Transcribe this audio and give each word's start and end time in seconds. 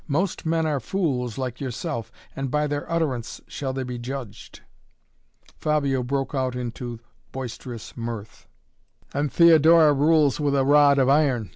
"Most 0.07 0.47
men 0.47 0.65
are 0.65 0.79
fools, 0.79 1.37
like 1.37 1.61
yourself, 1.61 2.11
and 2.35 2.49
by 2.49 2.65
their 2.65 2.91
utterance 2.91 3.39
shall 3.47 3.71
they 3.71 3.83
be 3.83 3.99
judged!" 3.99 4.61
Fabio 5.59 6.01
broke 6.01 6.33
out 6.33 6.55
into 6.55 6.99
boisterous 7.31 7.95
mirth. 7.95 8.47
"And 9.13 9.31
Theodora 9.31 9.93
rules 9.93 10.39
with 10.39 10.55
a 10.55 10.65
rod 10.65 10.97
of 10.97 11.07
iron. 11.07 11.49